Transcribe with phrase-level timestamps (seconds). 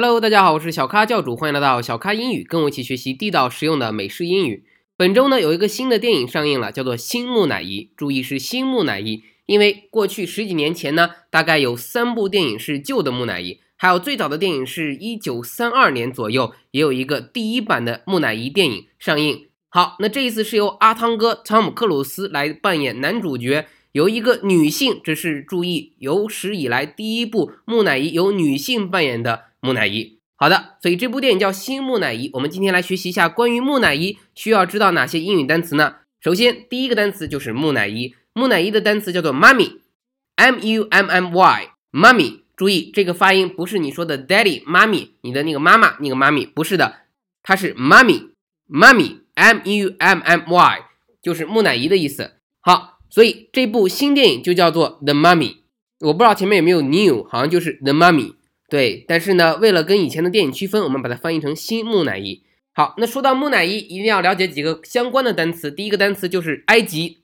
[0.00, 4.62] Hello，大家好，我是小咖教主，欢迎来到小咖英语，跟我一起学习地道实用的美式英语。
[4.96, 19.48] 本周呢有一个新的电影上映了，叫做《新木乃伊》，注意是新木乃伊，因为过去十几年前呢，大概有三部电影是旧的木乃伊，还有最早的电影是一九三二年左右，也有一个第一版的木乃伊电影上映。
[19.68, 23.66] 好，那这一次是由阿汤哥汤姆克鲁斯来扮演男主角。
[23.98, 30.20] 由一个女性，这是注意有史以来第一部木乃伊由女性扮演的木乃伊。
[30.36, 32.28] 好的，所以这部电影叫《新木乃伊》。
[32.34, 35.96] 我们今天来学习一下关于木乃伊需要知道哪些英语单词呢？
[36.20, 38.14] 首先，第一个单词就是木乃伊。
[38.34, 42.42] 木乃伊的单词叫做 mummy，m u m m y，mummy。
[42.54, 47.00] 注意这个发音不是你说的 daddy 妈咪，你的那个妈妈那个妈咪不是的，
[47.42, 50.84] 它是 mummy，mummy，m u m m y，
[51.20, 52.34] 就是木乃伊的意思。
[52.60, 52.97] 好。
[53.10, 55.52] 所以这部新电影就叫做《The Mummy》，
[56.00, 58.32] 我不知道前面有没有 new，好像就是《The Mummy》。
[58.68, 62.34] 对，但是呢，为了跟以前的电影区分，我们把它翻译成《新木乃伊》。
[62.74, 65.70] 好，那说到木乃伊，一定要了解几个相关的单词。
[65.70, 67.20] 第一个单词就是埃及，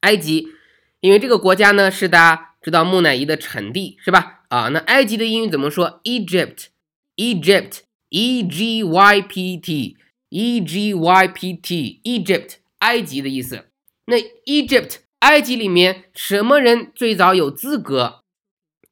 [0.00, 0.48] 埃及，
[1.00, 4.40] 因为这个国家呢是大家知道木乃伊的产地，是吧？
[4.48, 13.66] 啊，那埃及的英语怎么说？Egypt，Egypt，E G Y P T，E G Y P T，Egypt，埃及的意思。
[14.06, 14.16] 那
[14.46, 15.03] Egypt。
[15.24, 18.20] 埃及里面什么人最早有资格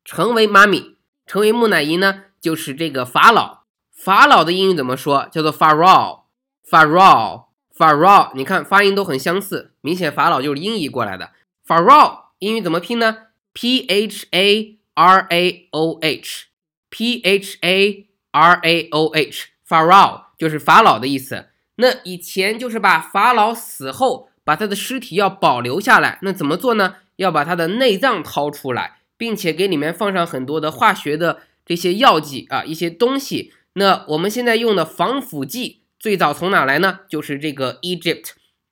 [0.02, 2.22] 成为妈咪，成为木乃伊呢？
[2.41, 3.64] 就是这个法老。
[3.91, 5.28] 法老的英语怎么说？
[5.30, 8.30] 叫做 Pharaoh，Pharaoh，Pharaoh。
[8.34, 11.33] 你看发音都很相似，明显法老就是音译过来的。
[11.66, 13.19] Pharaoh 英语怎么拼呢
[13.52, 21.50] ？P H A R A O H，P H A R A O H，Pharaoh 就是法老的意思。
[21.77, 24.30] 那以前就是把法老死后。
[24.44, 26.96] 把他的尸体要保留下来，那怎么做呢？
[27.16, 33.52] 要把他的内脏掏出来，并且给里面放上很多的化学的这些药剂啊，一些东西。
[33.74, 37.00] 那我们现在用的防腐剂最早从哪来呢？
[37.08, 38.30] 就是这个 Egypt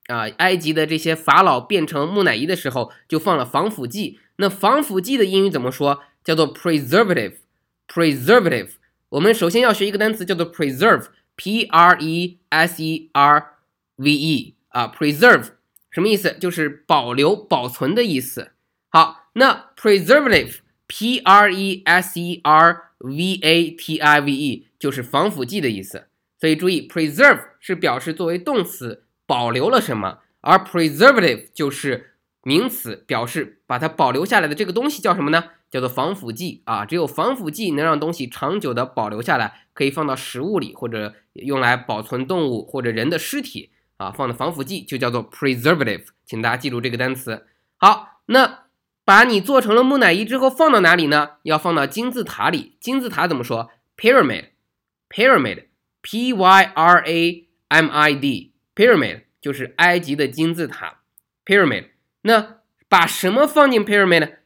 [0.08, 4.18] 啊，埃及的这些法老变成木乃伊的时候就放了防腐剂。
[4.36, 6.00] 那防腐剂的英语怎么说？
[6.24, 8.70] 叫做 preservative，preservative。
[9.11, 13.55] 我们首先要学一个单词，叫做 preserve，p r e s e r
[13.96, 15.50] v e 啊，preserve。
[15.90, 16.36] 什么意思？
[16.40, 18.52] 就是保留、保存的意思。
[18.89, 26.06] 好，那 preservative，p r e s e r v a t i v e，就是防腐剂的意思。
[26.39, 35.45] 所以注意，preserve 是表示作为动词保留了什么，而 preservative 就是名词，表示把它保留下来的这个东西叫什么呢？
[35.70, 36.84] 叫做防腐剂啊。
[36.84, 43.70] 只有防腐剂能让东西长久的保留下来，可以放到食物里，或者用来保存动物或者人的尸体。
[44.00, 47.44] 啊，放的防腐剂就叫做 preservative，请大家记住这个单词。
[47.77, 48.61] 好，那
[49.05, 51.33] 把你做成了木乃伊之后放到哪里呢？
[51.42, 52.78] 要放到金字塔里。
[52.80, 61.00] 金字塔怎么说？pyramid，pyramid，p y r a m i d，pyramid 就是埃及的金字塔。
[61.44, 61.89] pyramid，
[62.22, 64.36] 那把什么放进 pyramid？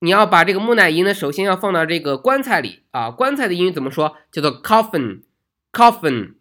[0.00, 3.10] 你要把这个木乃伊呢，首先要放到这个棺材里啊。
[3.10, 4.18] 棺材的英语怎么说？
[4.30, 6.34] 叫做 coffin，coffin。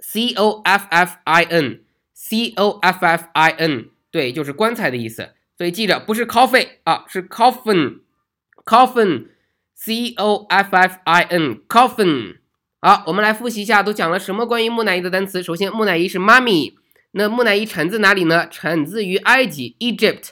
[0.00, 5.30] C o f f i n，c o f f i n，对，就是棺材的意思。
[5.56, 12.38] 所以记着，不是 coffee 啊，是 coffin，coffin，c o f f i n，coffin。
[12.80, 15.42] 好，我们来复习一下，都讲了什么关于木乃伊的单词。
[15.42, 16.72] 首先，木乃伊是 mummy，
[17.10, 18.48] 那木乃伊产自哪里呢？
[18.48, 20.30] 产自于埃及 Egypt，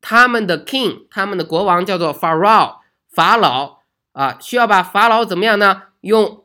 [0.00, 2.76] 他们的 king，他们的国王叫做 Pharaoh，
[3.10, 3.80] 法老
[4.12, 5.82] 啊，需要把法老怎么样呢？
[6.00, 6.41] 用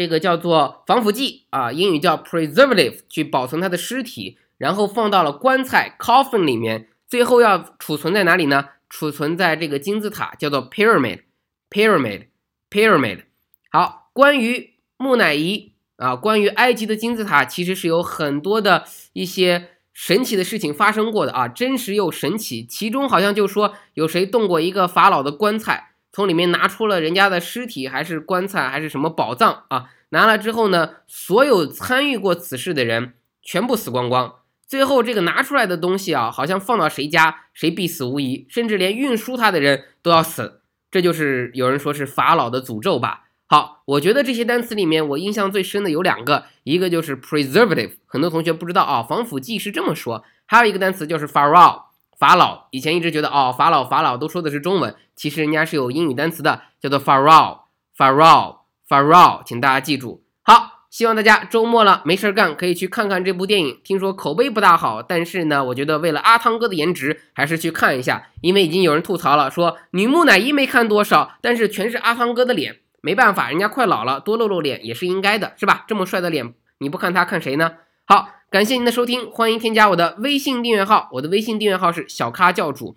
[0.00, 8.64] 这个叫做防腐剂啊，英语叫 preservative，去保存它的尸体，然后放到了棺材 coffin 里面，最后要储存在哪里呢？
[8.88, 13.24] 储存在这个金字塔，叫做 pyramid，pyramid，pyramid。
[13.70, 22.64] 好，关于木乃伊啊，关于埃及的金字塔，其实是有很多的一些神奇的事情发生过的啊，真实又神奇。
[22.64, 25.88] 其中好像就说有谁动过一个法老的棺材。
[26.12, 29.90] 从里面拿出了人家的尸体，还是棺材，还是什么宝藏啊？
[30.10, 34.34] 拿了之后呢，所有参与过此事的人全部死光光。
[34.66, 40.62] 最后这个拿出来的东西啊，好像放到谁家，谁必死无疑，甚至连运输它的人都要死。
[40.90, 43.28] 这就是有人说是法老的诅咒吧？
[43.46, 50.24] 好，我觉得这些单词里面，我印象最深的有两个，一个就是 preservative，很多同学不知道啊，防腐剂是这么说。
[50.46, 51.89] 还有一个单词就是 pharaoh。
[52.20, 60.22] 法老以前一直觉得哦，法老法老都说的是中文，其实人家是有英语单词的，叫做 Pharaoh，Pharaoh，Pharaoh，请大家记住。
[60.42, 75.86] 好，希望大家周末了没事干可以去看看这部电影，听说口碑不大好，但是呢，我觉得为了阿汤哥的颜值，还是去看一下，因为已经有人吐槽了，说女木乃伊没看多少，但是全是阿汤哥的脸，没办法，人家快老了，多露露脸也是应该的，是吧？
[75.88, 77.76] 这么帅的脸，你不看他看谁呢？
[78.06, 82.96] 好，感谢您的收听，欢迎添加我的微信订阅号，我的微信订阅号是小咖教主。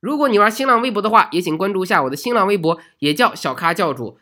[0.00, 4.18] 如果你玩新浪微博的话，也请关注一下我的新浪微博，也叫小咖教主。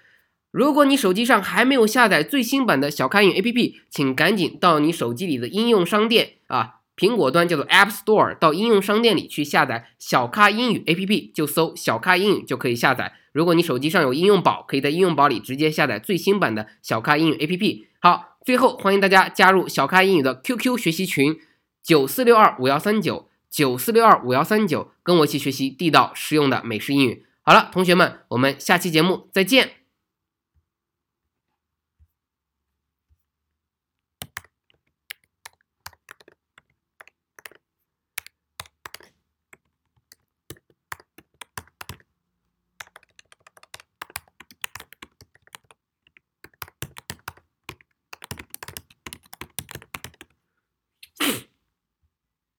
[0.51, 13.13] 如果你手机上还没有下载最新版的小咖英语 APP，请赶紧到你手机里的应用商店啊，苹果端叫做 App Store，到应用商店里去下载小咖英语 APP，就搜小咖英语就可以下载。
[13.33, 17.85] 如果你手机上有应用宝，可以在应用宝里直接下载最新版的小咖英语 APP。
[18.01, 21.39] 好，最后欢迎大家加入小咖英语的 QQ 学习群
[21.83, 27.27] 九四六二五幺三九九四六二五幺三九，跟我一起学习地道实用的美式英语。
[27.43, 29.78] 好了，同学们，我们下期节目再见。